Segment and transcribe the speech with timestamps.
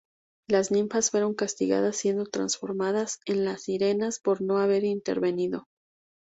[0.49, 5.67] Las ninfas fueron castigadas siendo transformadas en las Sirenas por no haber intervenido.